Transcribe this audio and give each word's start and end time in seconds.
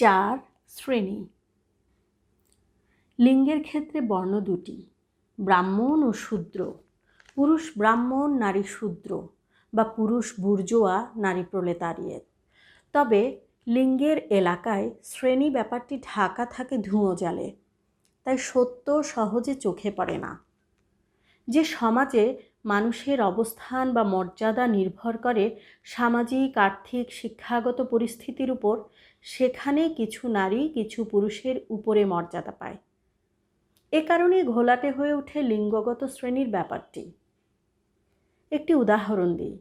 চার 0.00 0.36
শ্রেণি। 0.68 1.20
লিঙ্গের 3.18 3.62
ক্ষেত্রে 3.62 4.00
বর্ণ 4.00 4.40
দুটি, 4.40 4.78
ব্রাহ্মণ 5.40 5.98
ও 6.02 6.12
শূদ্র। 6.12 6.72
পুরুষ 7.34 7.70
ব্রাহ্মণ, 7.78 8.28
নারী 8.38 8.62
শূদ্র 8.62 9.28
বা 9.74 9.84
পুরুষ 9.84 10.26
বুর্জোয়া, 10.40 10.96
নারী 11.16 11.42
প্রলেতারিয়েত। 11.50 12.24
তবে 12.92 13.40
লিঙ্গের 13.66 14.18
এলাকায় 14.18 14.90
শ্রেণি 15.04 15.50
ব্যাপারটি 15.50 15.96
ঢাকা 16.14 16.44
থাকে 16.46 16.78
ধুঁয়ো 16.78 17.14
জালে, 17.14 17.48
তাই 18.24 18.38
সত্য 18.38 19.02
সহজে 19.02 19.54
চোখে 19.54 19.90
পড়ে 19.90 20.18
না। 20.18 20.32
যে 21.48 21.64
সমাজে 21.64 22.24
মানুষের 22.64 23.22
অবস্থান 23.22 23.92
বা 23.92 24.02
মর্যাদা 24.04 24.66
নির্ভর 24.66 25.16
করে 25.16 25.44
সামাজিক, 25.84 26.58
আর্থিক, 26.58 27.12
শিক্ষাগত 27.12 27.82
পরিস্থিতির 27.82 28.50
উপর 28.50 28.76
সেখানে 29.20 29.88
কিছু 29.88 30.28
নারী 30.28 30.68
কিছু 30.68 31.04
পুরুষের 31.04 31.60
উপরে 31.70 32.04
মর্যাদা 32.04 32.50
পায়। 32.50 32.76
এ 33.92 34.00
কারণে 34.06 34.44
ঘোলাটে 34.44 34.90
হয়ে 34.90 35.12
ওঠে 35.12 35.42
লিঙ্গগত 35.42 36.04
শ্রেণির 36.04 36.48
ব্যাপারটি। 36.48 37.12
একটি 38.50 38.74
উদাহরণ 38.74 39.36
দিই। 39.36 39.58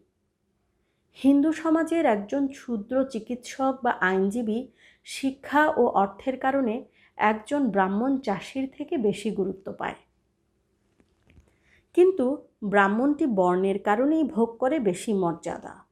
হিন্দু 1.13 1.53
সমাজের 1.53 2.05
একজন 2.05 2.47
ক্ষুদ্র 2.47 3.03
চিকিৎসক 3.03 3.77
বা 3.83 3.91
আইনজীবী 3.91 4.67
শিক্ষা 5.03 5.69
ও 5.69 5.87
অর্থের 5.87 6.39
কারণে 6.39 6.85
একজন 7.17 7.69
ব্রাহ্মণ 7.69 8.17
চাষির 8.19 8.69
থেকে 8.77 8.97
বেশি 8.97 9.31
গুরুত্ব 9.31 9.73
পায়। 9.73 9.95
কিন্তু 11.93 12.47
ব্রাহ্মণটি 12.63 13.25
বর্ণের 13.25 13.79
কারণেই 13.79 14.23
ভোগ 14.23 14.57
করে 14.57 14.79
বেশি 14.79 15.13
মর্যাদা। 15.13 15.83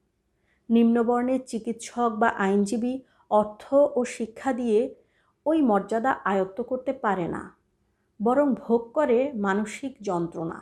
নিম্নবর্ণের 0.70 1.40
চিকিৎসক 1.48 2.10
বা 2.10 2.28
আইনজীবী 2.28 3.00
অর্থ 3.32 3.64
ও 3.98 4.00
শিক্ষা 4.18 4.52
দিয়ে 4.54 4.80
ওই 5.46 5.58
মর্যাদা 5.62 6.12
আয়ত্ত 6.32 6.58
করতে 6.62 6.92
পারে 6.94 7.28
না, 7.28 7.44
বরং 8.20 8.48
ভোগ 8.64 8.82
করে 8.98 9.20
মানসিক 9.46 9.94
যন্ত্রণা। 10.02 10.60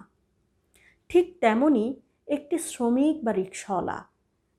ঠিক 1.09 1.25
তেমনি 1.41 1.85
একটি 2.27 2.57
শ্রমিক 2.69 3.15
বা 3.25 3.31
রিক্সাওয়ালা 3.31 3.97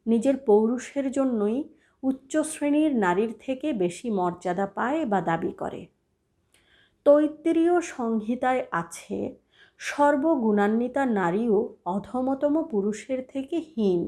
নিজের 0.07 0.37
পৌরুষের 0.49 1.07
জন্যই 1.11 1.59
উচ্চ 2.03 2.33
শ্রেণির 2.51 2.93
নারীর 2.97 3.33
থেকে 3.39 3.69
বেশি 3.73 4.09
মর্যাদা 4.11 4.67
পায় 4.67 5.01
বা 5.07 5.21
দাবি 5.21 5.53
করে। 5.53 5.83
তৈত্তিরীয় 7.07 7.77
সংহিতায় 7.95 8.62
আছে, 8.73 9.19
সর্বগুণান্বিতা 9.81 11.03
নারীও 11.21 11.59
অধমতম 11.87 12.55
পুরুষের 12.62 13.21
থেকে 13.33 13.57
হীন। 13.71 14.03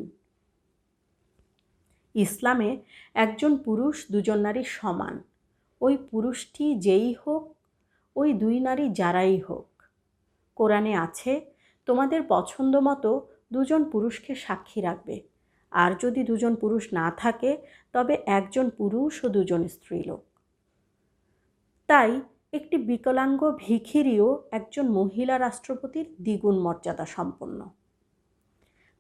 ইসলামে 2.24 2.70
একজন 3.14 3.52
পুরুষ, 3.56 3.96
দুজন 4.12 4.38
নারী 4.38 4.62
সমান। 4.64 5.14
ওই 5.80 5.94
পুরুষটি 6.10 6.64
যেই 6.78 7.08
হোক, 7.12 7.44
ওই 8.16 8.28
দুই 8.32 8.56
নারী 8.60 8.86
যারাই 8.92 9.36
হোক। 9.38 9.68
কোরআনে 10.56 10.92
আছে, 10.96 11.32
তোমাদের 11.88 12.20
পছন্দ 12.28 12.74
মতো 12.76 13.10
দুজন 13.52 13.82
পুরুষকে 13.90 14.32
সাক্ষী 14.34 14.80
রাখবে। 14.80 15.16
আর 15.72 15.90
যদি 16.00 16.20
দুজন 16.24 16.52
পুরুষ 16.54 16.84
না 16.92 17.06
থাকে, 17.16 17.50
তবে 17.92 18.14
একজন 18.38 18.66
পুরুষ 18.70 19.12
ও 19.24 19.26
দুজন 19.28 19.62
স্ত্রীলোক। 19.68 20.24
তাই 21.88 22.10
একটি 22.52 22.76
বিকলাঙ্গ 22.90 23.40
ভিখিরিও 23.58 24.28
একজন 24.50 24.86
মহিলা 24.88 25.36
রাষ্ট্রপতির 25.38 26.06
দ্বিগুণ 26.20 26.56
মর্যাদা 26.58 27.06
সম্পন্ন। 27.06 27.60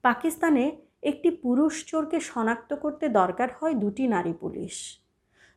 পাকিস্তানে 0.04 0.64
একটি 1.02 1.30
পুরুষ 1.30 1.84
চোরকে 1.84 2.20
শনাক্ত 2.20 2.74
করতে 2.74 3.08
দরকার 3.08 3.48
হয় 3.60 3.74
দুটি 3.74 4.08
নারী 4.08 4.32
পুলিশ। 4.32 5.00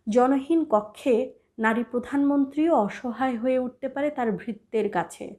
জনহীন 0.09 0.65
কক্ষে 0.65 1.33
নারী 1.59 1.83
প্রধানমন্ত্রীও 1.83 2.73
অসহায় 2.75 3.37
হয়ে 3.37 3.59
উঠতে 3.59 3.89
পারে 3.89 4.09
তার 4.09 4.31
ভৃত্যের 4.31 4.89
কাছে। 4.89 5.35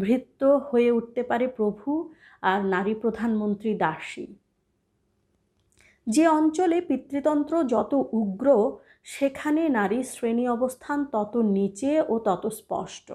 ভৃত্য 0.00 0.60
হয়ে 0.72 0.90
উঠতে 0.90 1.22
পারে 1.22 1.48
প্রভু 1.48 2.12
আর 2.42 2.64
নারী 2.64 2.94
প্রধানমন্ত্রী 2.94 3.74
দাসী। 3.74 4.26
যে 6.06 6.28
অঞ্চলে 6.28 6.80
পিতৃতন্ত্র 6.80 7.64
যত 7.64 8.08
উগ্র, 8.12 8.78
সেখানে 9.04 9.68
নারী 9.68 10.02
শ্রেণি 10.02 10.48
অবস্থান 10.48 11.04
তত 11.04 11.36
নিচে 11.36 12.02
ও 12.08 12.18
তত 12.18 12.46
স্পষ্ট। 12.46 13.12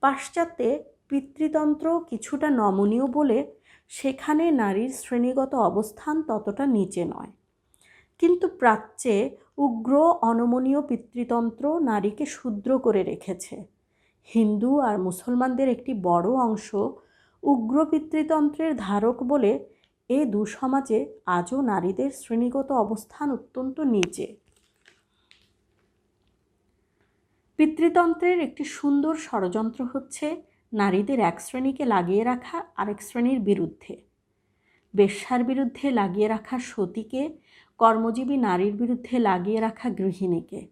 পাশ্চাত্যে 0.00 0.84
পিতৃতন্ত্র 1.08 2.04
কিছুটা 2.10 2.50
নমনীয় 2.50 3.06
বলে 3.06 3.55
সেখানে 3.90 4.50
নারীর 4.50 4.90
শ্রেণীগত 4.90 5.54
অবস্থান 5.54 6.22
ততটা 6.22 6.66
নিচে 6.66 7.04
নয়। 7.04 7.32
কিন্তু 8.18 8.48
প্রাচ্যে 8.48 9.36
উগ্র 9.58 9.92
অনমনীয় 10.22 10.80
পিতৃতন্ত্র 10.82 11.64
নারীকে 11.80 12.26
শূদ্র 12.26 12.78
করে 12.78 13.02
রেখেছে। 13.02 13.64
হিন্দু 14.28 14.78
আর 14.78 14.98
মুসলমানদের 14.98 15.68
একটি 15.68 15.92
বড় 15.94 16.28
অংশ 16.28 16.74
উগ্র 17.42 17.76
পিতৃতন্ত্রের 17.84 18.76
ধারক 18.76 19.22
বলে 19.22 19.52
এ 20.08 20.24
দু 20.24 20.46
সমাজে 20.46 20.98
আজও 21.26 21.60
নারীদের 21.62 22.10
শ্রেণীগত 22.10 22.72
অবস্থান 22.72 23.32
অত্যন্ত 23.32 23.80
নিচে। 23.80 24.36
পিতৃতন্ত্রের 27.56 28.40
একটি 28.40 28.64
সুন্দর 28.64 29.14
ষড়যন্ত্র 29.16 29.80
হচ্ছে 29.94 30.26
নারীদের 30.72 31.20
এক 31.20 31.40
শ্রেণীকে 31.40 31.84
লাগিয়ে 31.84 32.24
রাখা 32.24 32.64
আরেক 32.76 33.02
শ্রেণির 33.02 33.40
বিরুদ্ধে। 33.40 33.96
বেশ্যার 34.94 35.44
বিরুদ্ধে 35.44 35.90
লাগিয়ে 35.90 36.28
রাখা 36.28 36.58
সতীকে, 36.58 37.38
কর্মজীবী 37.78 38.36
নারীর 38.36 38.72
বিরুদ্ধে 38.72 39.18
লাগিয়ে 39.18 39.60
রাখা 39.60 39.90
গৃহিণীকে। 39.90 40.68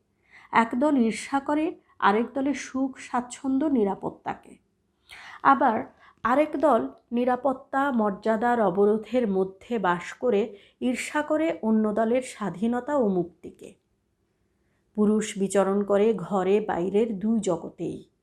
একদল 0.52 0.96
ঈর্ষা 0.96 1.40
করে 1.40 1.80
আরেক 1.98 2.26
দলের 2.34 2.54
সুখ, 2.54 2.98
স্বাচ্ছন্দ্য, 2.98 3.66
নিরাপত্তাকে। 3.66 4.56
আবার 5.42 5.84
আরেক 6.22 6.56
দল 6.56 6.88
নিরাপত্তা, 7.12 7.92
মর্যাদার 7.92 8.60
অবরোধের 8.60 9.28
মধ্যে 9.28 9.78
বাস 9.78 10.12
করে 10.12 10.56
ঈর্ষা 10.80 11.22
করে 11.22 11.58
অন্য 11.62 11.92
দলের 11.92 12.22
স্বাধীনতা 12.22 12.96
ও 12.96 13.08
মুক্তিকে। 13.08 13.74
পুরুষ 14.94 15.38
বিচরণ 15.38 15.84
করে 15.84 16.14
ঘরে, 16.14 16.60
বাইরের 16.60 17.18
দুই 17.18 17.40
জগতেই। 17.40 18.13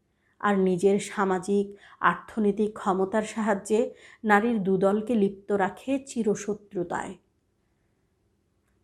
আর 0.42 0.56
নিজের 0.60 1.00
সামাজিক 1.00 1.66
অর্থনৈতিক 2.02 2.72
ক্ষমতার 2.74 3.24
সাহায্যে 3.24 3.94
নারীর 4.24 4.64
দুদলকে 4.64 5.16
লিপ্ত 5.16 5.52
রাখে 5.52 6.00
চিরশত্রুতায়। 6.06 7.14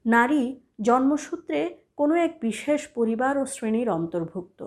নারী 0.05 0.43
জন্মসূত্রে 0.81 1.59
কোনো 1.95 2.15
এক 2.15 2.31
বিশেষ 2.41 2.87
পরিবার 2.87 3.33
ও 3.37 3.45
শ্রেণির 3.45 3.89
অন্তর্ভুক্ত। 3.89 4.59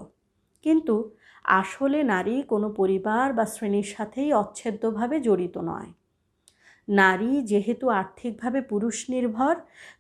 কিন্তু 0.63 0.97
আসলে 1.45 1.99
নারী 2.03 2.43
কোনো 2.43 2.69
পরিবার 2.73 3.33
বা 3.33 3.45
শ্রেণির 3.47 3.89
সাথেই 3.97 4.33
অচ্ছেদ্যভাবে 4.33 5.21
জড়িত 5.21 5.57
নয়। 5.59 5.91
নারী 6.89 7.33
যেহেতু 7.43 7.87
আর্থিকভাবে 7.89 8.61
পুরুষ 8.63 9.11
নির্ভর 9.11 9.55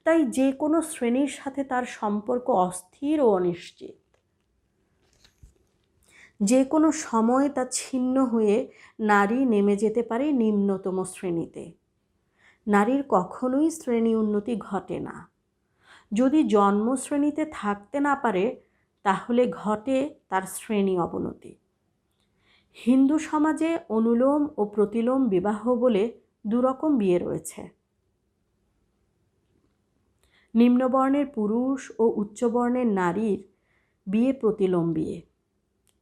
তাই 0.04 0.20
যে 0.26 0.52
কোনো 0.52 0.78
শ্রেণির 0.82 1.28
সাথে 1.28 1.62
তার 1.64 1.84
সম্পর্ক 1.84 2.46
অস্থির 2.50 3.20
ও 3.20 3.28
অনিশ্চিত। 3.30 3.99
যে 6.40 6.64
কোনো 6.64 6.92
সময় 6.92 7.48
তা 7.48 7.66
ছিন্ন 7.70 8.24
হয়ে 8.24 8.72
নারী 9.00 9.44
নেমে 9.44 9.76
যেতে 9.76 10.02
পারে 10.02 10.32
নিম্নতম 10.32 11.04
শ্রেণীতে। 11.04 11.72
নারীর 12.66 13.04
কখনোই 13.08 13.70
শ্রেণি 13.70 14.16
উন্নতি 14.16 14.56
ঘটে 14.56 15.00
না। 15.00 15.30
যদি 16.12 16.48
জন্মশ্রেণীতে 16.48 17.46
থাকতে 17.52 18.00
না 18.00 18.14
পারে, 18.14 18.60
তাহলে 19.02 19.50
ঘটে 19.50 20.14
তার 20.28 20.42
শ্রেণি 20.42 20.98
অবনতি। 20.98 21.56
হিন্দু 22.74 23.18
সমাজে 23.18 23.78
অনুলোম 23.88 24.48
ও 24.56 24.64
প্রতিলোম 24.64 25.28
বিবাহ 25.28 25.74
বলে 25.74 26.20
দুরকম 26.46 26.98
বিয়ে 26.98 27.18
রয়েছে। 27.18 27.68
নিম্নবর্ণের 30.54 31.26
পুরুষ 31.26 31.90
ও 31.98 32.04
উচ্চবর্ণের 32.16 32.86
নারীর 32.86 33.40
বিয়ে 34.06 34.32
প্রতিলোম 34.32 34.92
বিয়ে। 34.92 35.29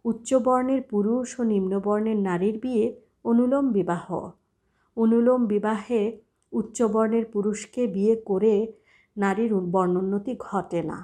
উচ্চবর্ণের 0.05 0.83
পুরুষ 0.83 1.29
ও 1.41 1.43
নিম্নবর্ণের 1.45 2.19
নারীর 2.19 2.57
বিয়ে 2.59 2.85
অনুলোম 3.25 3.65
বিবাহ। 3.73 4.07
অনুলোম 4.97 5.41
বিবাহে 5.47 6.03
উচ্চবর্ণের 6.53 7.25
পুরুষকে 7.25 7.83
বিয়ে 7.87 8.15
করে 8.27 8.55
নারীর 9.17 9.51
বর্ণোন্নতি 9.75 10.33
ঘটে 10.39 10.81
না। 10.83 10.99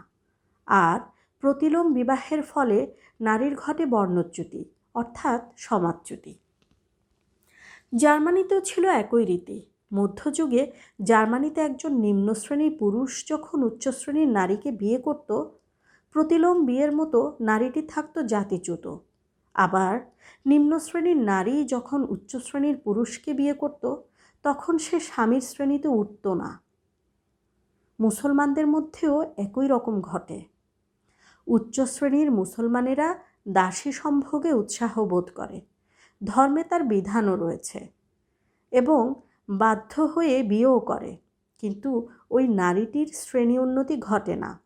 আর 0.68 0.98
প্রতিলোম 1.42 1.86
বিবাহের 1.92 2.42
ফলে 2.42 2.78
নারীর 3.20 3.54
ঘটে 3.56 3.84
বর্ণচ্যুতি, 3.86 4.62
অর্থাৎ 4.94 5.40
সমাজচ্যুতি 5.56 6.32
জার্মানিতেও 7.94 8.60
ছিল 8.60 8.84
একই 9.02 9.24
রীতি। 9.24 9.58
মধ্যযুগে 9.94 10.62
জার্মানিতে 11.02 11.60
একজন 11.60 11.92
নিম্ন 11.96 12.28
শ্রেণির 12.34 12.74
পুরুষ 12.78 13.10
যখন 13.26 13.58
উচ্চ 13.62 13.84
শ্রেণির 13.88 14.28
নারীকে 14.28 14.70
বিয়ে 14.72 14.98
করত 14.98 15.30
প্রতিলোম 16.14 16.64
বিয়ের 16.64 16.96
মতো 16.96 17.36
নারীটি 17.40 17.82
থাকতো 17.82 18.22
জাতিচ্যুত। 18.22 18.96
আবার 19.54 20.00
নিম্ন 20.46 20.78
শ্রেণির 20.78 21.16
নারী 21.16 21.64
যখন 21.64 22.06
উচ্চ 22.08 22.36
শ্রেণির 22.36 22.76
পুরুষকে 22.76 23.34
বিয়ে 23.34 23.52
করত, 23.52 23.96
তখন 24.42 24.78
সে 24.78 25.00
স্বামীর 25.00 25.40
শ্রেণীতে 25.40 25.88
উঠত 25.88 26.26
না। 26.26 26.60
মুসলমানদের 28.00 28.66
মধ্যেও 28.66 29.22
একই 29.36 29.68
রকম 29.68 30.00
ঘটে। 30.00 30.44
উচ্চ 31.46 31.80
শ্রেণির 31.80 32.30
মুসলমানেরা 32.30 33.18
দাসী 33.48 33.92
সম্ভোগে 33.92 34.52
উৎসাহ 34.52 35.04
বোধ 35.04 35.30
করে। 35.34 35.60
ধর্মে 36.24 36.64
তার 36.64 36.82
বিধানও 36.84 37.36
রয়েছে 37.36 37.88
এবং 38.70 39.14
বাধ্য 39.48 40.02
হয়ে 40.02 40.42
বিয়েও 40.42 40.80
করে। 40.80 41.16
কিন্তু 41.58 42.08
ওই 42.30 42.48
নারীটির 42.48 43.06
শ্রেণি 43.14 43.58
উন্নতি 43.58 43.96
ঘটে 43.96 44.36
না। 44.36 44.60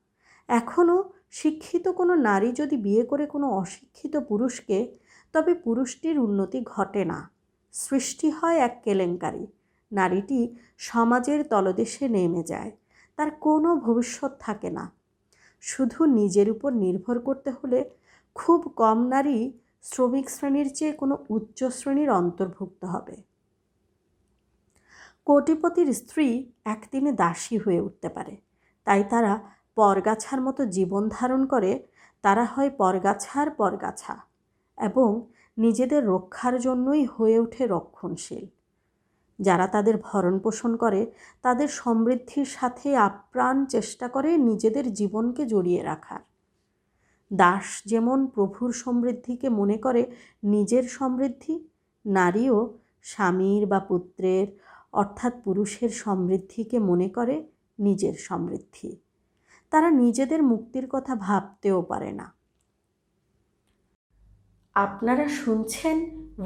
এখনও 0.49 1.18
শিক্ষিত 1.31 1.89
কোনো 1.89 2.15
নারী 2.15 2.53
যদি 2.53 2.77
বিয়ে 2.77 3.05
করে 3.05 3.27
কোনো 3.27 3.51
অশিক্ষিত 3.51 4.17
পুরুষকে, 4.17 4.97
তবে 5.33 5.55
পুরুষটির 5.55 6.19
উন্নতি 6.19 6.61
ঘটে 6.61 7.05
না। 7.05 7.31
সৃষ্টি 7.73 8.31
হয় 8.31 8.57
এক 8.57 8.81
কেলেঙ্কারি। 8.85 9.47
নারীটি 9.93 10.57
সমাজের 10.79 11.45
তলদেশে 11.45 12.09
নেমে 12.09 12.43
যায়। 12.43 12.73
তার 13.17 13.31
কোনো 13.31 13.77
ভবিষ্যৎ 13.77 14.33
থাকে 14.41 14.71
না। 14.71 14.93
শুধু 15.61 16.05
নিজের 16.05 16.51
উপর 16.51 16.73
নির্ভর 16.73 17.19
করতে 17.19 17.51
হলে 17.51 17.91
খুব 18.35 18.73
কম 18.77 19.07
নারী 19.07 19.53
শ্রমিক 19.83 20.31
শ্রেণির 20.31 20.75
চেয়ে 20.75 20.93
কোনো 20.93 21.25
উচ্চ 21.31 21.65
শ্রেণির 21.65 22.11
অন্তর্ভুক্ত 22.11 22.85
হবে। 22.85 23.17
কোটিপতির 25.25 25.93
স্ত্রী 25.93 26.53
একদিনে 26.65 27.13
দাসী 27.13 27.59
হয়ে 27.59 27.81
উঠতে 27.81 28.09
পারে। 28.09 28.37
তাই 28.85 29.05
তারা 29.11 29.58
পরগাছার 29.79 30.41
মতো 30.41 30.63
জীবন 30.67 31.03
ধারণ 31.09 31.43
করে, 31.47 31.73
তারা 32.25 32.45
হয় 32.45 32.71
পরগাছার 32.71 33.49
পরগাছা 33.51 34.15
এবং 34.79 35.11
নিজেদের 35.59 36.03
রক্ষার 36.07 36.55
জন্যই 36.61 37.05
হয়ে 37.05 37.37
ওঠে 37.39 37.67
রক্ষণশীল। 37.67 38.47
যারা 39.39 39.67
তাদের 39.67 39.95
ভরণ 40.03 40.39
পোষণ 40.39 40.73
করে, 40.77 41.01
তাদের 41.43 41.69
সমৃদ্ধির 41.69 42.45
সাথে 42.45 42.89
আপ্রাণ 42.97 43.57
চেষ্টা 43.65 44.09
করে 44.09 44.31
নিজেদের 44.39 44.87
জীবনকে 44.93 45.43
জড়িয়ে 45.47 45.83
রাখার। 45.83 46.23
দাস 47.31 47.67
যেমন 47.85 48.27
প্রভুর 48.27 48.73
সমৃদ্ধিকে 48.73 49.49
মনে 49.49 49.77
করে 49.79 50.03
নিজের 50.45 50.85
সমৃদ্ধি, 50.89 51.55
নারীও 52.07 52.59
স্বামীর 53.03 53.63
বা 53.67 53.81
পুত্রের, 53.81 54.47
অর্থাৎ 54.93 55.33
পুরুষের 55.45 55.91
সমৃদ্ধিকে 56.03 56.77
মনে 56.79 57.09
করে 57.09 57.37
নিজের 57.79 58.15
সমৃদ্ধি। 58.19 58.91
তারা 59.73 59.89
নিজেদের 59.91 60.41
মুক্তির 60.43 60.87
কথা 60.91 61.15
ভাবতেও 61.17 61.83
পারে 61.83 62.13
না। 62.13 62.27
আপনারা 64.75 65.27
শুনছেন 65.29 65.97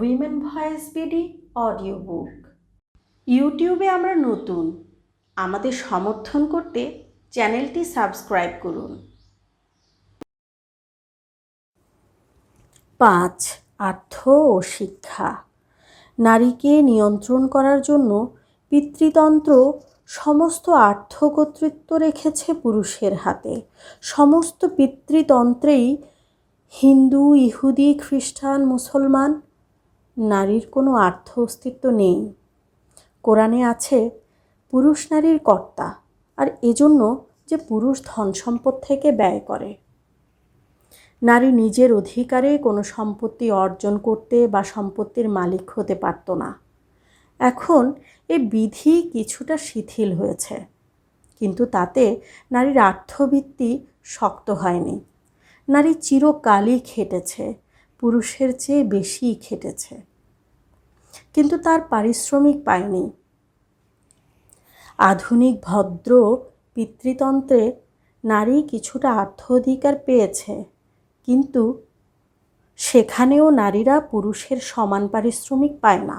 women 0.01 0.35
voice 0.41 0.85
BD 0.95 1.23
audio 1.55 1.97
book 1.99 2.33
ইউটিউবে 3.27 3.87
আমরা 3.89 4.15
নতুন। 4.29 4.65
আমাদের 5.37 5.73
সমর্থন 5.73 6.47
করতে 6.47 6.83
চ্যানেলটি 7.31 7.83
সাবস্ক্রাইব 7.85 8.53
করুন। 8.63 8.93
পাঁচ 13.01 13.39
আর্থ 13.79 14.29
ও 14.29 14.63
শিক্ষা। 14.63 15.31
নারীকে 16.19 16.73
নিয়ন্ত্রণ 16.83 17.43
করার 17.49 17.81
জন্য 17.83 18.11
পিতৃতন্ত্র 18.73 19.53
সমস্ত 20.13 20.69
আর্থ 20.69 21.25
কর্তৃত্ব 21.25 21.97
রেখেছে 21.97 22.55
পুরুষের 22.55 23.15
হাতে। 23.15 23.61
সমস্ত 24.01 24.67
পিতৃতন্ত্রেই 24.77 25.97
হিন্দু, 26.71 27.35
ইহুদি, 27.35 27.95
খ্রিস্টান, 27.95 28.65
মুসলমান 28.65 29.41
নারীর 30.19 30.67
কোনো 30.73 30.95
আর্থ 30.95 31.39
অস্তিত্ব 31.39 31.91
নেই। 31.91 32.33
কোরআনে 33.23 33.65
আছে, 33.65 34.11
পুরুষ 34.71 35.13
নারীর 35.13 35.39
কর্তা, 35.39 35.95
আর 36.37 36.47
এজন্য 36.63 37.27
যে 37.47 37.57
পুরুষ 37.57 38.03
ধন 38.07 38.33
সম্পদ 38.33 38.75
থেকে 38.83 39.13
ব্যয় 39.13 39.41
করে। 39.41 39.75
নারী 41.23 41.53
নিজের 41.53 41.93
অধিকারে 41.93 42.59
কোনো 42.59 42.83
সম্পত্তি 42.83 43.51
অর্জন 43.51 43.99
করতে 43.99 44.49
বা 44.49 44.63
সম্পত্তির 44.65 45.29
মালিক 45.29 45.71
হতে 45.75 45.95
পারত 45.95 46.31
না। 46.31 46.62
এখন 47.43 47.85
এ 48.29 48.37
বিধি 48.39 48.95
কিছুটা 49.13 49.57
শিথিল 49.57 50.11
হয়েছে। 50.15 50.57
কিন্তু 51.41 51.63
তাতে 51.67 52.05
নারীর 52.51 52.79
আর্থভিত্তি 52.79 53.71
শক্ত 54.05 54.51
হয়নি। 54.51 54.97
নারী 55.69 55.93
চিরকালই 55.95 56.79
খেটেছে, 56.81 57.45
পুরুষের 58.03 58.51
চেয়ে 58.59 58.83
বেশি 58.85 59.27
খেটেছে। 59.35 59.95
কিন্তু 61.35 61.57
তার 61.57 61.81
পারিশ্রমিক 61.81 62.59
পায়নি। 62.65 63.05
আধুনিক 64.99 65.55
ভদ্র 65.63 66.13
পিতৃতন্ত্রে 66.75 67.63
নারী 68.25 68.57
কিছুটা 68.63 69.11
আর্থ 69.13 69.41
অধিকার 69.53 69.95
পেয়েছে, 70.07 70.55
কিন্তু 71.29 71.63
সেখানেও 72.77 73.47
নারীরা 73.51 73.97
পুরুষের 74.01 74.59
সমান 74.61 75.03
পারিশ্রমিক 75.09 75.73
পায় 75.81 76.03
না। 76.11 76.19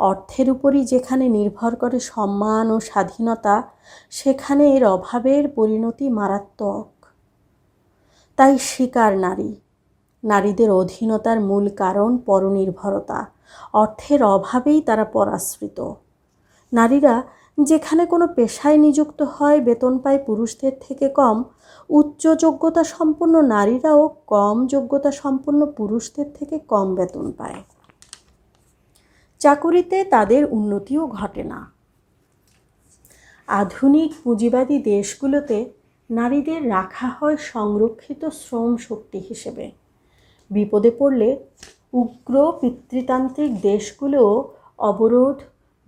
অর্থের 0.00 0.50
উপরই 0.50 0.82
যেখানে 0.84 1.24
নির্ভর 1.28 1.72
করে 1.76 1.98
সম্মান 2.00 2.70
ও 2.70 2.80
স্বাধীনতা, 2.80 3.56
সেখানে 4.10 4.64
এর 4.76 4.84
অভাবের 4.86 5.44
পরিণতি 5.48 6.06
মারাত্মক। 6.08 6.88
তাই 8.36 8.58
শিকার 8.58 9.12
নারী। 9.18 9.50
নারীদের 10.24 10.70
অধীনতার 10.70 11.38
মূল 11.40 11.64
কারণ 11.76 12.10
পরনির্ভরতা। 12.18 13.20
অর্থের 13.72 14.20
অভাবেই 14.22 14.80
তারা 14.80 15.04
পরাশ্রিত। 15.04 15.78
নারীরা 16.72 17.22
যেখানে 17.60 18.06
কোনো 18.06 18.26
পেশায় 18.26 18.76
নিযুক্ত 18.76 19.22
হয়, 19.22 19.60
বেতন 19.60 19.98
পায় 19.98 20.18
পুরুষদের 20.18 20.72
থেকে 20.80 21.08
কম, 21.08 21.36
উচ্চ 21.90 22.22
যোগ্যতা 22.28 22.82
সম্পন্ন 22.84 23.34
নারীরাও 23.54 24.02
কম 24.26 24.56
যোগ্যতা 24.66 25.10
সম্পন্ন 25.12 25.60
পুরুষদের 25.76 26.26
থেকে 26.34 26.56
কম 26.58 26.94
বেতন 26.94 27.26
পায়। 27.32 27.60
চাকুরিতে 29.40 30.04
তাদের 30.04 30.42
উন্নতিও 30.50 31.06
ঘটে 31.06 31.42
না। 31.44 31.60
আধুনিক 33.48 34.10
পুঁজিবাদী 34.24 34.76
দেশগুলোতে 34.82 35.58
নারীদের 36.10 36.68
রাখা 36.68 37.08
হয় 37.08 37.36
সংরক্ষিত 37.36 38.24
শ্রম 38.40 38.76
শক্তি 38.76 39.18
হিসেবে। 39.28 39.70
বিপদে 40.50 40.90
পড়লে 40.98 41.28
উগ্র 41.92 42.34
পিতৃতান্ত্রিক 42.60 43.50
দেশগুলো 43.60 44.22
অবরোধ 44.78 45.38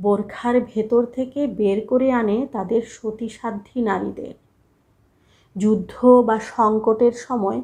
বোরখার 0.01 0.61
ভেতর 0.61 1.03
থেকে 1.07 1.47
বের 1.47 1.87
করে 1.87 2.13
আনে 2.13 2.47
তাদের 2.53 2.83
সতীসাধ্যী 2.83 3.81
নারীদের। 3.81 4.35
যুদ্ধ 5.57 5.93
বা 6.05 6.37
সংকটের 6.57 7.13
সময় 7.13 7.61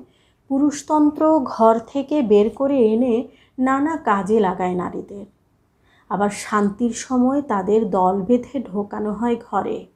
পুরুষতন্ত্র 0.51 1.23
ঘর 1.45 1.75
থেকে 1.79 2.23
বের 2.23 2.51
করে 2.51 2.77
এনে 2.93 3.15
নানা 3.59 3.97
কাজে 3.97 4.41
লাগায় 4.41 4.75
নারীদের। 4.75 5.38
আবার 6.11 6.31
শান্তির 6.31 6.95
সময় 7.07 7.43
তাদের 7.43 7.91
দল 7.91 8.17
বেঁধে 8.23 8.57
ঢোকানো 8.61 9.13
হয় 9.13 9.37
ঘরে। 9.51 9.87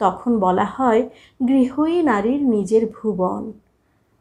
তখন 0.00 0.38
বলা 0.38 0.64
হয়, 0.64 1.02
গৃহই 1.48 2.02
নারীর 2.02 2.42
নিজের 2.42 2.84
ভুবন, 2.86 3.42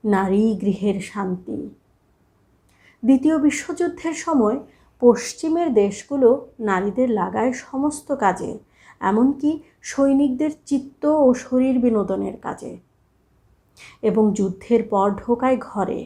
নারী 0.03 0.43
গৃহের 0.61 0.97
শান্তি। 1.01 1.59
দ্বিতীয় 3.03 3.35
বিশ্বযুদ্ধের 3.37 4.13
সময় 4.13 4.57
পশ্চিমের 5.01 5.73
দেশগুলো 5.73 6.29
নারীদের 6.59 7.09
লাগায় 7.09 7.53
সমস্ত 7.53 8.07
কাজে, 8.11 8.51
এমনকি 9.01 9.51
সৈনিকদের 9.81 10.51
চিত্ত 10.65 11.05
ও 11.05 11.33
শরীর 11.33 11.79
বিনোদনের 11.79 12.35
কাজে, 12.41 12.77
এবং 14.01 14.23
যুদ্ধের 14.33 14.81
পর 14.83 15.07
ঢোকায় 15.11 15.57
ঘরে। 15.61 15.99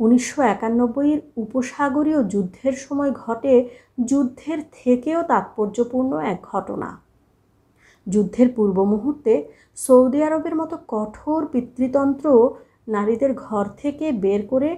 উনিশশো 0.00 0.42
একানব্বইয়ের 0.42 1.20
উপসাগরীয় 1.36 2.22
যুদ্ধের 2.22 2.72
সময় 2.72 3.12
ঘটে 3.12 3.68
যুদ্ধের 4.04 4.58
থেকেও 4.72 5.22
তাৎপর্যপূর্ণ 5.22 6.16
এক 6.32 6.38
ঘটনা। 6.42 7.00
যুদ্ধের 8.06 8.48
পূর্ব 8.48 8.84
মুহূর্তে 8.84 9.32
সৌদি 9.76 10.22
আরবের 10.22 10.54
মতো 10.54 10.76
কঠোর 10.88 11.46
পিতৃতন্ত্র 11.46 12.26
নারীদের 12.88 13.34
ঘর 13.34 13.64
থেকে 13.78 14.12
বের 14.12 14.46
করে 14.46 14.70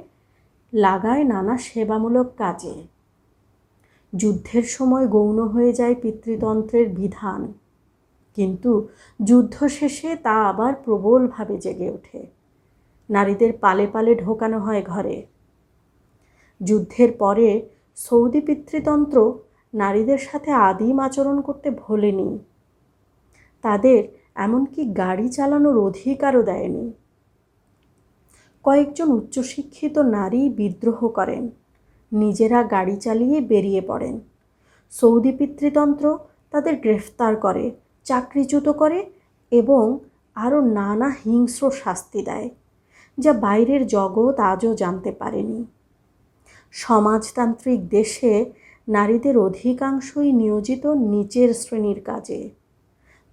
লাগায় 0.75 1.25
নানা 1.25 1.59
সেবামূলক 1.59 2.29
কাজে। 2.37 2.75
যুদ্ধের 4.15 4.63
সময় 4.63 5.07
গৌণ 5.07 5.39
হয়ে 5.49 5.73
যায় 5.73 5.95
পিতৃতন্ত্রের 5.95 6.89
বিধান। 6.89 7.53
কিন্তু 8.37 8.89
যুদ্ধ 9.23 9.67
শেষে 9.67 10.17
তা 10.17 10.35
আবার 10.45 10.75
প্রবলভাবে 10.75 11.59
জেগে 11.59 11.91
ওঠে। 11.91 12.38
নারীদের 13.11 13.53
পালে 13.53 13.87
পালে 13.87 14.15
ঢোকানো 14.15 14.59
হয় 14.59 14.83
ঘরে। 14.83 15.27
যুদ্ধের 16.61 17.13
পরে 17.13 17.49
সৌদি 17.97 18.41
পিতৃতন্ত্র 18.41 19.19
নারীদের 19.75 20.19
সাথে 20.19 20.51
আদিম 20.53 21.01
আচরণ 21.01 21.41
করতে 21.41 21.71
ভোলেনি। 21.71 22.39
তাদের 23.65 24.01
এমনকি 24.35 24.83
গাড়ি 24.93 25.29
চালানোর 25.29 25.77
অধিকারও 25.79 26.43
দেয়নি। 26.43 26.93
কয়েকজন 28.65 29.09
উচ্চশিক্ষিত 29.13 29.99
নারী 29.99 30.49
বিদ্রোহ 30.49 31.09
করেন, 31.09 31.51
নিজেরা 32.13 32.63
গাড়ি 32.63 32.97
চালিয়ে 32.97 33.41
বেরিয়ে 33.41 33.81
পড়েন। 33.81 34.21
সৌদি 34.93 35.33
পিতৃতন্ত্র 35.33 36.19
তাদের 36.51 36.75
গ্রেফতার 36.77 37.37
করে, 37.37 37.65
চাকরিচ্যুত 38.05 38.69
করে 38.69 38.99
এবং 39.53 39.99
আরও 40.35 40.59
নানা 40.61 41.09
হিংস্র 41.25 41.71
শাস্তি 41.71 42.23
দেয়। 42.23 42.49
যা 43.19 43.33
বাইরের 43.33 43.87
জগৎ 43.87 44.41
আজও 44.41 44.75
জানতে 44.75 45.13
পারেনি। 45.13 45.65
সমাজতান্ত্রিক 46.71 47.89
দেশে 47.89 48.53
নারীদের 48.89 49.39
অধিকাংশই 49.39 50.33
নিয়োজিত 50.33 50.87
নিচের 50.87 51.55
শ্রেণির 51.55 52.01
কাজে। 52.01 52.51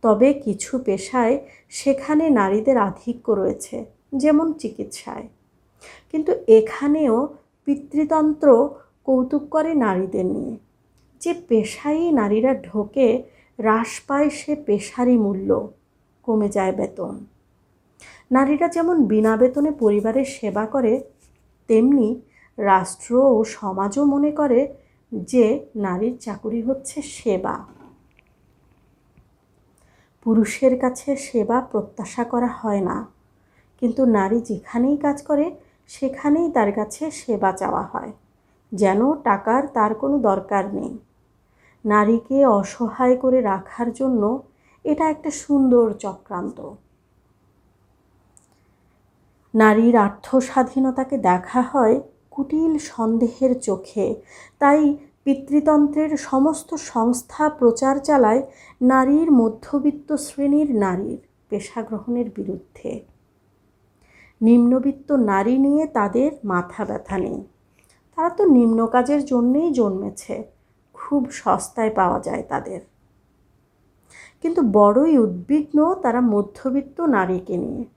তবে 0.02 0.34
কিছু 0.34 0.80
পেশায় 0.80 1.40
সেখানে 1.70 2.30
নারীদের 2.30 2.78
আধিক্য 2.78 3.32
রয়েছে, 3.32 3.86
যেমন 4.16 4.54
চিকিৎসায়। 4.54 5.28
কিন্তু 6.12 6.32
এখানেও 6.48 7.28
পিতৃতন্ত্র 7.66 8.70
কৌতুক 9.04 9.50
করে 9.50 9.74
নারীদের 9.74 10.26
নিয়ে। 10.26 10.58
যে 11.20 11.34
পেশায় 11.48 12.12
নারীরা 12.12 12.54
ঢোকে, 12.54 13.24
হ্রাস 13.58 14.02
পায় 14.08 14.30
সে 14.30 14.56
পেশারই 14.56 15.18
মূল্য, 15.18 15.72
কমে 16.24 16.50
যায় 16.50 16.72
বেতন। 16.72 17.26
নারীরা 18.32 18.68
যেমন 18.68 19.04
বিনা 19.04 19.38
বেতনে 19.38 19.72
পরিবারের 19.72 20.26
সেবা 20.26 20.66
করে, 20.66 21.04
তেমনি 21.68 22.22
রাষ্ট্র 22.58 23.16
ও 23.16 23.44
সমাজও 23.44 24.06
মনে 24.06 24.32
করে 24.32 24.74
যে 25.12 25.66
নারীর 25.76 26.18
চাকুরি 26.18 26.62
হচ্ছে 26.62 27.02
সেবা। 27.02 27.66
পুরুষের 30.24 30.80
কাছে 30.80 31.16
সেবা 31.16 31.62
প্রত্যাশা 31.62 32.24
করা 32.24 32.48
হয় 32.48 32.82
না। 32.82 33.08
কিন্তু 33.80 34.06
নারী 34.06 34.40
যেখানেই 34.40 34.98
কাজ 34.98 35.22
করে, 35.22 35.56
সেখানেই 35.88 36.52
তার 36.52 36.72
কাছে 36.72 37.12
সেবা 37.12 37.52
চাওয়া 37.52 37.82
হয়। 37.82 38.12
যেন 38.72 39.14
টাকার 39.14 39.68
তার 39.68 39.96
কোনো 39.96 40.18
দরকার 40.20 40.76
নেই। 40.76 40.98
নারীকে 41.86 42.46
অসহায় 42.46 43.16
করে 43.16 43.42
রাখার 43.42 43.94
জন্য 43.94 44.44
এটা 44.84 45.10
একটা 45.10 45.32
সুন্দর 45.32 45.94
চক্রান্ত। 45.94 46.72
নারীর 49.56 49.96
আর্থস্বাধীনতাকে 49.96 51.18
দেখা 51.18 51.62
হয় 51.62 52.02
কুটিল 52.32 52.78
সন্দেহের 52.78 53.60
চোখে। 53.60 54.22
তাই 54.60 54.98
পিতৃতন্ত্রের 55.24 56.18
সমস্ত 56.18 56.74
সংস্থা 56.74 57.50
প্রচার 57.50 58.00
চালায় 58.00 58.42
নারীর 58.82 59.32
মধ্যবিত্ত 59.32 60.14
শ্রেণির 60.14 60.76
নারীর 60.76 61.18
পেশা 61.50 61.82
গ্রহণের 61.82 62.26
বিরুদ্ধে। 62.36 63.06
নিম্নবিত্ত 64.42 65.12
নারী 65.12 65.58
নিয়ে 65.58 65.88
তাদের 65.88 66.32
মাথা 66.46 66.86
ব্যথা 66.86 67.18
নেই। 67.18 67.44
তারা 68.16 68.30
তো 68.30 68.46
নিম্ন 68.46 68.88
কাজের 68.88 69.26
জন্যেই 69.26 69.72
জন্মেছে, 69.72 70.44
খুব 70.94 71.32
সস্তায় 71.32 71.90
পাওয়া 71.90 72.20
যায় 72.20 72.44
তাদের। 72.44 72.82
কিন্তু 74.42 74.62
বড়ই 74.62 75.18
উদ্বিগ্ন 75.18 75.96
তারা 75.96 76.22
মধ্যবিত্ত 76.22 77.02
নারীকে 77.02 77.58
নিয়ে। 77.58 77.95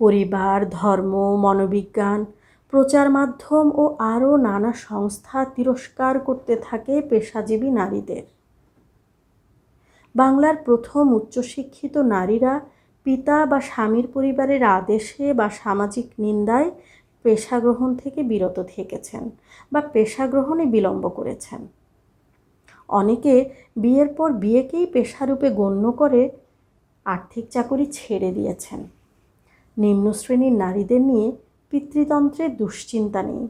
পরিবার, 0.00 0.58
ধর্ম, 0.70 1.12
মনোবিজ্ঞান 1.36 2.24
প্রচার 2.72 3.10
মাধ্যম 3.10 3.66
ও 3.82 3.84
আরও 3.98 4.36
নানা 4.36 4.72
সংস্থা 4.88 5.44
তিরস্কার 5.44 6.14
করতে 6.18 6.54
থাকে 6.56 6.94
পেশাজীবী 7.02 7.70
নারীদের। 7.70 8.24
বাংলার 10.14 10.56
প্রথম 10.56 11.04
উচ্চশিক্ষিত 11.12 11.94
নারীরা 12.14 12.54
পিতা 13.06 13.46
বা 13.46 13.60
স্বামীর 13.60 14.06
পরিবারের 14.06 14.62
আদেশে 14.78 15.34
বা 15.34 15.48
সামাজিক 15.50 16.06
নিন্দায় 16.18 16.70
পেশা 17.24 17.56
গ্রহণ 17.60 17.90
থেকে 17.96 18.22
বিরত 18.22 18.58
থেকেছেন 18.68 19.30
বা 19.72 19.80
পেশা 19.80 20.24
গ্রহণে 20.26 20.64
বিলম্ব 20.66 21.04
করেছেন। 21.08 21.60
অনেকে 22.88 23.34
বিয়ের 23.76 24.08
পর 24.08 24.28
বিয়েকেই 24.32 24.86
পেশারূপে 24.86 25.48
গণ্য 25.50 25.84
করে 25.92 26.22
আর্থিক 27.06 27.44
চাকরি 27.50 27.86
ছেড়ে 27.92 28.30
দিয়েছেন। 28.32 28.80
নিম্ন 29.78 30.06
শ্রেণির 30.12 30.52
নারীদের 30.52 31.00
নিয়ে 31.00 31.26
পিতৃতন্ত্রের 31.72 32.50
দুশ্চিন্তা 32.56 33.20
নেই। 33.22 33.44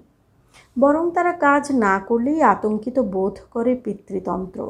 বরং 0.78 1.04
তারা 1.11 1.32
কাজ 1.47 1.64
না 1.85 1.94
করলেই 1.99 2.40
আতঙ্কিত 2.42 2.97
বোধ 3.14 3.37
করে 3.50 3.73
পিতৃতন্ত্র, 3.75 4.61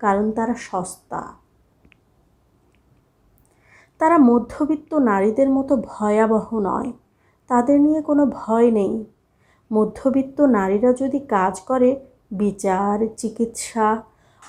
কারণ 0.00 0.26
তারা 0.30 0.54
সস্তা। 0.68 1.22
তারা 4.00 4.16
মধ্যবিত্ত 4.18 4.90
নারীদের 5.10 5.48
মতো 5.50 5.72
ভয়াবহ 5.76 6.46
নয়, 6.60 6.90
তাদের 7.50 7.76
নিয়ে 7.80 8.00
কোনো 8.02 8.24
ভয় 8.40 8.68
নেই। 8.70 8.94
মধ্যবিত্ত 9.70 10.38
নারীরা 10.56 10.90
যদি 10.92 11.18
কাজ 11.26 11.54
করে, 11.60 11.90
বিচার, 12.32 12.96
চিকিৎসা, 13.16 13.88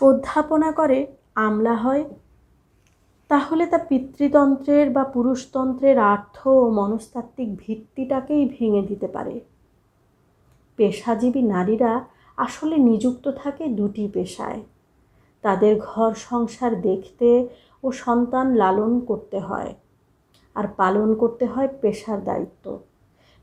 অধ্যাপনা 0.01 0.69
করে, 0.71 0.99
আমলা 1.35 1.75
হয় 1.75 2.03
তাহলে 3.33 3.65
তা 3.65 3.77
পিতৃতন্ত্রের 3.77 4.89
বা 4.89 5.03
পুরুষতন্ত্রের 5.03 5.99
আর্থ 5.99 6.47
ও 6.47 6.69
মনস্তাত্ত্বিক 6.69 7.55
ভিত্তিটাকেই 7.57 8.49
ভেঙে 8.59 8.81
দিতে 8.81 9.07
পারে। 9.07 9.39
পেশাজীবী 10.77 11.41
নারীরা 11.41 12.05
আসলে 12.37 12.77
নিযুক্ত 12.77 13.31
থাকে 13.31 13.67
দুটি 13.67 14.07
পেশায়। 14.13 14.61
তাদের 15.41 15.79
ঘর 15.79 16.13
সংসার 16.13 16.81
দেখতে 16.81 17.47
ও 17.83 17.91
সন্তান 17.91 18.55
লালন 18.55 18.99
করতে 18.99 19.39
হয়। 19.39 19.73
আর 20.55 20.67
পালন 20.77 21.15
করতে 21.15 21.45
হয় 21.45 21.67
পেশার 21.81 22.23
দায়িত্ব। 22.23 22.79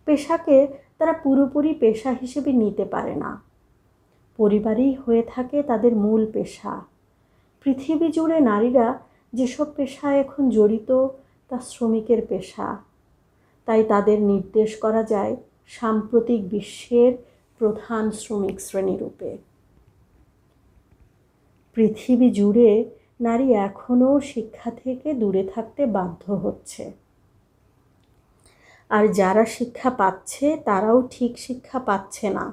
পেশাকে 0.04 0.68
তারা 0.98 1.12
পুরোপুরি 1.12 1.74
পেশা 1.74 2.12
হিসেবে 2.12 2.52
নিতে 2.52 2.84
পারে 2.84 3.16
না। 3.16 3.42
পরিবারই 4.36 4.94
হয়ে 4.94 5.22
থাকে 5.22 5.62
তাদের 5.62 5.96
মূল 5.96 6.26
পেশা। 6.32 6.80
পৃথিবী 7.60 8.08
জুড়ে 8.08 8.40
নারীরা 8.40 9.09
যেসব 9.32 9.68
পেশায় 9.76 10.20
এখন 10.20 10.50
জড়িত, 10.50 10.90
তা 11.50 11.58
শ্রমিকের 11.60 12.26
পেশা। 12.26 12.68
তাই 13.66 13.84
তাদের 13.84 14.18
নির্দেশ 14.22 14.70
করা 14.76 15.02
যায় 15.02 15.36
সাম্প্রতিক 15.66 16.40
বিশ্বের 16.48 17.12
প্রধান 17.60 18.10
শ্রমিক 18.10 18.60
শ্রেণীরূপে 18.60 19.30
পৃথিবী 21.76 22.30
জুড়ে 22.30 22.70
নারী 23.20 23.52
এখনও 23.52 24.20
শিক্ষা 24.20 24.70
থেকে 24.70 25.14
দূরে 25.14 25.42
থাকতে 25.54 25.86
বাধ্য 25.86 26.24
হচ্ছে। 26.32 26.92
আর 28.90 29.04
যারা 29.12 29.44
শিক্ষা 29.46 29.90
পাচ্ছে, 29.90 30.56
তারাও 30.64 31.08
ঠিক 31.10 31.38
শিক্ষা 31.38 31.78
পাচ্ছে 31.78 32.30
না। 32.30 32.52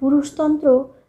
পুরুষতন্ত্র 0.00 0.66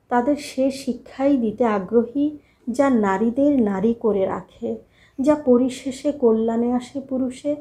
তাদের 0.10 0.36
সে 0.36 0.72
শিক্ষাই 0.72 1.38
দিতে 1.38 1.64
আগ্রহী 1.66 2.26
যা 2.70 2.90
নারীদের 2.90 3.62
নারী 3.62 3.94
করে 3.94 4.26
রাখে, 4.26 4.76
যা 5.20 5.36
পরিশেষে 5.36 6.12
কল্যাণে 6.12 6.74
আসে 6.74 7.02
পুরুষের। 7.02 7.56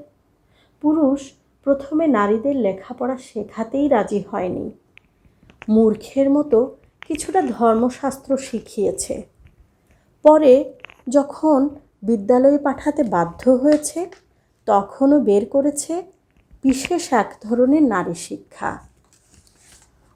পুরুষ 0.81 1.33
প্রথমে 1.65 2.07
নারীদের 2.07 2.57
লেখাপড়া 2.57 3.17
শেখাতেই 3.17 3.89
রাজি 3.89 4.25
হয়নি। 4.31 4.71
মূর্খের 5.69 6.31
মতো 6.31 6.77
কিছুটা 7.07 7.43
ধর্মশাস্ত্র 7.43 8.37
শিখিয়েছে। 8.37 9.23
পরে 10.23 10.75
যখন 11.09 11.69
বিদ্যালয়ে 12.03 12.59
পাঠাতে 12.59 13.03
বাধ্য 13.03 13.51
হয়েছে, 13.51 14.11
তখনও 14.67 15.21
বের 15.21 15.47
করেছে 15.47 16.03
বিশেষ 16.63 17.13
এক 17.13 17.35
ধরনের 17.43 17.83
নারী 17.83 18.15
শিক্ষা। 18.15 18.79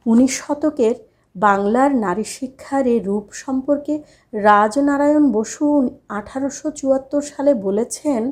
উনিশ 0.06 0.42
শতকের 0.42 1.09
বাংলার 1.36 1.90
নারী 1.96 2.24
শিক্ষার 2.24 2.86
এই 2.86 3.00
রূপ 3.00 3.26
সম্পর্কে 3.34 3.94
রাজনারায়ণ 4.32 5.24
বসু 5.32 5.64
আঠারোশো 6.08 6.68
চুয়াত্তর 6.70 7.22
সালে 7.22 7.54
বলেছেন, 7.54 8.22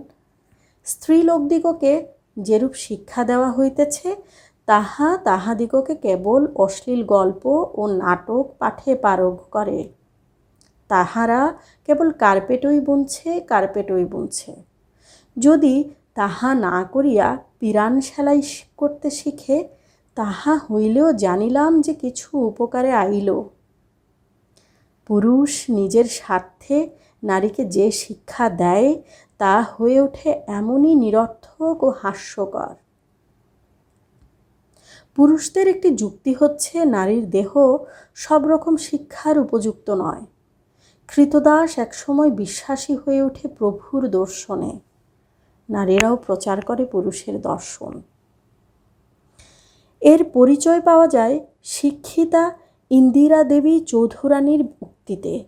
স্ত্রীলোকদিগকে 0.87 1.93
যেরূপ 2.38 2.73
শিক্ষা 2.75 3.25
দেওয়া 3.25 3.50
হইতেছে, 3.52 4.09
তাহা 4.69 5.09
তাহাদিগকে 5.25 5.95
কেবল 5.97 6.43
অশ্লীল 6.57 7.02
গল্প 7.05 7.43
ও 7.75 7.83
নাটক 7.99 8.45
পাঠে 8.59 8.93
পারগ 8.95 9.37
করে। 9.50 9.81
তাহারা 10.90 11.40
কেবল 11.88 12.09
কার্পেটই 12.12 12.81
বুনছে 12.81 13.40
কার্পেটই 13.40 14.05
বুনছে। 14.05 14.52
যদি 15.37 15.75
তাহা 16.14 16.55
না 16.55 16.76
করিয়া 16.93 17.26
পিরান 17.61 17.95
সেলাই 18.00 18.40
করতে 18.76 19.11
শিখে 19.11 19.57
তাহা 20.19 20.55
হইলেও 20.57 21.13
জানিলাম 21.13 21.81
যে 21.81 21.95
কিছু 21.95 22.39
উপকারে 22.39 22.93
আইল। 22.93 23.43
পুরুষ 25.07 25.53
নিজের 25.69 26.05
স্বার্থে 26.05 26.79
নারীকে 27.23 27.65
যে 27.65 27.91
শিক্ষা 27.91 28.47
দেয়, 28.49 29.03
তা 29.39 29.55
হয়ে 29.63 30.01
ওঠে 30.01 30.31
এমনই 30.47 30.95
নিরর্থক 30.95 31.77
ও 31.83 31.89
হাস্যকর। 31.91 32.75
পুরুষদের 35.17 35.69
একটি 35.69 35.89
যুক্তি 35.95 36.35
হচ্ছে, 36.41 36.85
নারীর 36.85 37.31
দেহ 37.31 37.51
সব 38.15 38.47
রকম 38.47 38.77
শিক্ষার 38.77 39.39
উপযুক্ত 39.39 39.91
নয়। 39.91 40.25
কৃতদাস 41.09 41.79
একসময় 41.79 42.31
বিশ্বাসী 42.31 42.97
হয়ে 42.97 43.23
ওঠে 43.23 43.49
প্রভুর 43.49 44.09
দর্শনে। 44.09 44.81
নারীরাও 45.69 46.17
প্রচার 46.17 46.59
করে 46.61 46.85
পুরুষের 46.85 47.41
দর্শন। 47.41 48.03
এর 50.02 50.21
পরিচয় 50.25 50.81
পাওয়া 50.81 51.07
যায় 51.07 51.37
শিক্ষিতা 51.62 52.45
ইন্দিরা 52.90 53.45
দেবী 53.45 53.75
চৌধুরানীর 53.81 54.62
উক্তিতে 54.81 55.45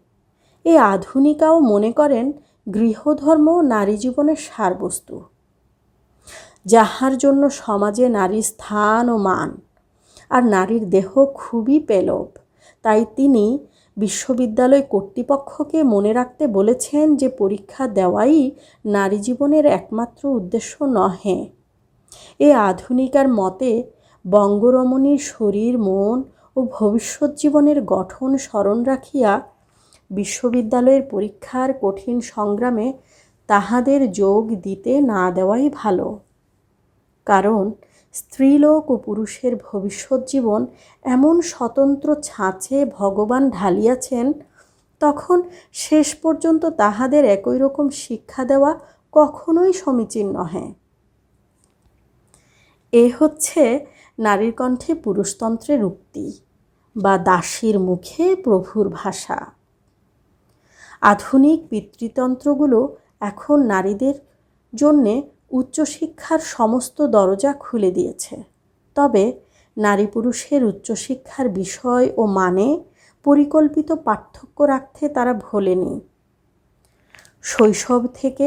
এ 0.64 0.75
আধুনিকাও 0.78 1.61
মনে 1.61 1.92
করেন 1.92 2.26
গৃহধর্ম 2.75 3.49
নারী 3.62 3.97
জীবনের 3.97 4.37
সারবস্তু। 4.37 5.16
যাহার 6.66 7.14
জন্য 7.19 7.50
সমাজে 7.50 8.09
নারীর 8.09 8.42
স্থান 8.42 9.04
ও 9.09 9.16
মান 9.19 9.50
আর 10.30 10.42
নারীর 10.45 10.85
দেহ 10.88 11.09
খুবই 11.35 11.80
পেলব, 11.80 12.28
তাই 12.83 13.00
তিনি 13.16 13.45
বিশ্ববিদ্যালয় 13.97 14.83
কর্তৃপক্ষকে 14.83 15.78
মনে 15.85 16.12
রাখতে 16.12 16.45
বলেছেন 16.47 17.16
যে 17.16 17.28
পরীক্ষা 17.28 17.85
দেওয়াই 17.88 18.50
নারী 18.85 19.19
জীবনের 19.19 19.64
একমাত্র 19.66 20.23
উদ্দেশ্য 20.28 20.85
নহে। 20.85 21.38
এ 22.38 22.49
আধুনিকার 22.71 23.28
মতে 23.28 23.71
বঙ্গরমণীর 24.25 25.19
শরীর, 25.19 25.79
মন 25.79 26.23
ও 26.57 26.61
ভবিষ্যৎ 26.73 27.31
জীবনের 27.37 27.83
গঠন 27.85 28.37
স্মরণ 28.37 28.79
রাখিয়া 28.83 29.41
বিশ্ববিদ্যালয়ের 30.11 31.03
পরীক্ষার 31.11 31.71
কঠিন 31.83 32.21
সংগ্রামে 32.21 32.93
তাহাদের 33.47 34.12
যোগ 34.12 34.55
দিতে 34.55 35.00
না 35.00 35.31
দেওয়াই 35.31 35.71
ভালো। 35.71 36.19
কারণ 37.27 37.71
স্ত্রীলোক 38.12 38.91
ও 38.91 38.97
পুরুষের 38.97 39.57
ভবিষ্যৎ 39.57 40.21
জীবন 40.27 40.67
এমন 41.03 41.41
স্বতন্ত্র 41.41 42.09
ছাঁচে 42.23 42.85
ভগবান 42.85 43.50
ঢালিয়াছেন, 43.50 44.33
তখন 45.00 45.43
শেষ 45.73 46.15
পর্যন্ত 46.15 46.67
তাহাদের 46.67 47.25
একই 47.25 47.59
রকম 47.59 47.89
শিক্ষা 47.89 48.45
দেওয়া 48.45 48.79
কখনোই 49.12 49.73
সমীচীন 49.73 50.27
নহে। 50.31 50.67
এ 52.93 53.11
হচ্ছে 53.19 53.87
নারীর 54.21 54.53
কণ্ঠে 54.55 54.95
পুরুষতন্ত্রের 54.95 55.85
উক্তি 55.85 56.33
বা 56.97 57.19
দাসীর 57.19 57.79
মুখে 57.79 58.37
প্রভুর 58.37 58.89
ভাষা। 58.89 59.39
আধুনিক 61.03 61.59
পিতৃতন্ত্রগুলো 61.69 62.97
এখন 63.21 63.59
নারীদের 63.67 64.15
জন্যে 64.75 65.23
উচ্চশিক্ষার 65.50 66.39
সমস্ত 66.39 67.03
দরজা 67.07 67.53
খুলে 67.53 67.91
দিয়েছে। 67.91 68.37
তবে 68.97 69.25
নারী 69.77 70.07
পুরুষের 70.07 70.65
উচ্চশিক্ষার 70.65 71.49
বিষয় 71.49 72.07
ও 72.17 72.27
মানে 72.27 72.85
পরিকল্পিত 73.25 73.93
পার্থক্য 73.93 74.62
রাখতে 74.62 75.09
তারা 75.09 75.35
ভোলেনি। 75.35 76.00
শৈশব 77.43 78.07
থেকে 78.15 78.47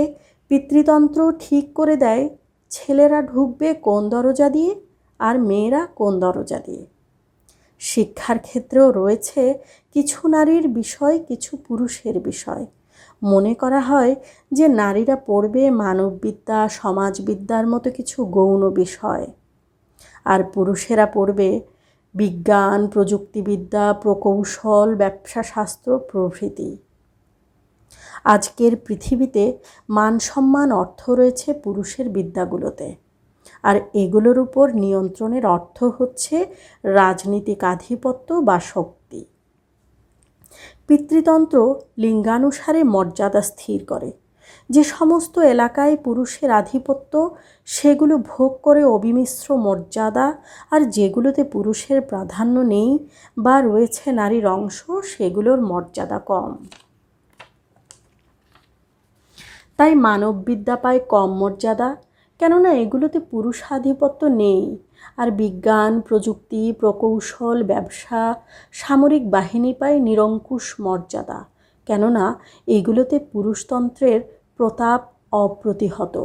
পিতৃতন্ত্র 0.52 1.20
ঠিক 1.40 1.74
করে 1.74 1.96
দেয়, 1.98 2.30
ছেলেরা 2.72 3.22
ঢুকবে 3.22 3.74
কোন 3.74 4.10
দরজা 4.10 4.50
দিয়ে? 4.50 4.72
আর 5.20 5.40
মেয়েরা 5.40 5.86
কোন 5.86 6.20
দরজা 6.20 6.60
দিয়ে? 6.60 6.86
শিক্ষার 7.80 8.40
ক্ষেত্রেও 8.40 8.92
রয়েছে 8.92 9.60
কিছু 9.94 10.28
নারীর 10.28 10.68
বিষয়, 10.68 11.24
কিছু 11.28 11.58
পুরুষের 11.58 12.20
বিষয়। 12.20 12.66
মনে 13.24 13.54
করা 13.54 13.80
হয় 13.80 14.16
যে 14.52 14.68
নারীরা 14.68 15.16
পড়বে 15.16 15.70
মানববিদ্যা, 15.70 16.70
সমাজবিদ্যার 16.70 17.68
মতো 17.68 17.92
কিছু 17.92 18.26
গৌণ 18.26 18.70
বিষয়। 18.70 19.28
আর 20.26 20.44
পুরুষেরা 20.44 21.06
পড়বে 21.06 21.62
বিজ্ঞান, 22.16 22.88
প্রযুক্তিবিদ্যা, 22.88 23.94
প্রকৌশল 23.94 24.96
ব্যবসা 24.96 25.44
শাস্ত্র 25.44 26.00
প্রভৃতি। 26.12 26.78
আজকের 28.24 28.76
পৃথিবীতে 28.76 29.58
মান 29.90 30.20
সম্মান, 30.20 30.72
অর্থ 30.72 31.10
রয়েছে 31.10 31.54
পুরুষের 31.54 32.10
বিদ্যাগুলোতে। 32.10 33.03
আর 33.64 33.76
এগুলোর 33.94 34.40
উপর 34.40 34.66
নিয়ন্ত্রণের 34.74 35.46
অর্থ 35.46 35.84
হচ্ছে 35.98 36.36
রাজনীতিক 36.84 37.64
আধিপত্য 37.64 38.34
বা 38.34 38.60
শক্তি। 38.60 39.26
পিতৃতন্ত্র 40.88 41.76
লিঙ্গানুসারে 41.98 42.84
মর্যাদা 42.84 43.42
স্থির 43.42 43.86
করে। 43.86 44.12
যে 44.70 44.84
সমস্ত 44.84 45.40
এলাকায় 45.40 45.98
পুরুষের 45.98 46.52
আধিপত্য, 46.52 47.36
সেগুলো 47.66 48.18
ভোগ 48.18 48.52
করে 48.64 48.86
অবিমিশ্র 48.86 49.58
মর্যাদা, 49.58 50.34
আর 50.72 50.82
যেগুলোতে 50.86 51.44
পুরুষের 51.44 52.02
প্রাধান্য 52.02 52.60
নেই 52.60 52.92
বা 53.38 53.62
রয়েছে 53.62 54.12
নারীর 54.12 54.48
অংশ, 54.48 54.80
সেগুলোর 54.92 55.62
মর্যাদা 55.62 56.20
কম। 56.20 56.52
তাই 59.78 59.96
মানববিদ্যা 59.96 60.76
পায় 60.76 61.00
কম 61.00 61.30
মর্যাদা 61.34 61.90
কেননা 62.44 62.72
এগুলোতে 62.74 63.20
পুরুষ 63.20 63.64
আধিপত্য 63.70 64.26
নেই। 64.26 64.78
আর 65.18 65.32
বিজ্ঞান, 65.32 66.02
প্রযুক্তি, 66.02 66.74
প্রকৌশল, 66.80 67.64
ব্যবসা, 67.64 68.36
সামরিক 68.72 69.32
বাহিনী 69.32 69.74
পায় 69.74 70.00
নিরঙ্কুশ 70.00 70.76
মর্যাদা। 70.82 71.46
কেননা 71.86 72.40
এগুলোতে 72.68 73.20
পুরুষতন্ত্রের 73.20 74.22
প্রতাপ 74.58 75.02
অপ্রতিহত। 75.32 76.16